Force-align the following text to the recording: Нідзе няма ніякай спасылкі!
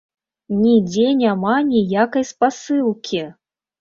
Нідзе 0.61 1.05
няма 1.19 1.53
ніякай 1.67 2.25
спасылкі! 2.31 3.21